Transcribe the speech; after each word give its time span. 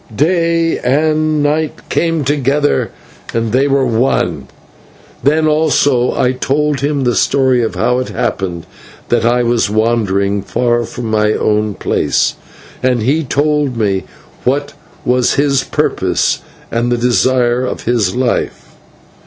Day 0.15 0.79
and 0.79 1.43
Night 1.43 1.87
came 1.89 2.23
together 2.25 2.89
and 3.35 3.51
they 3.51 3.67
were 3.67 3.85
one. 3.85 4.47
Then, 5.21 5.45
also, 5.45 6.15
I 6.19 6.31
told 6.31 6.79
him 6.79 7.03
the 7.03 7.13
story 7.15 7.61
of 7.61 7.75
how 7.75 7.99
it 7.99 8.09
happened 8.09 8.65
that 9.09 9.23
I 9.25 9.43
was 9.43 9.69
wandering 9.69 10.41
far 10.41 10.85
from 10.85 11.05
my 11.11 11.33
own 11.33 11.75
place, 11.75 12.33
and 12.81 13.03
he 13.03 13.23
told 13.23 13.77
me 13.77 14.05
what 14.43 14.73
was 15.05 15.35
his 15.35 15.63
purpose 15.63 16.41
and 16.71 16.91
the 16.91 16.97
desire 16.97 17.63
of 17.63 17.83
his 17.83 18.15
life. 18.15 18.73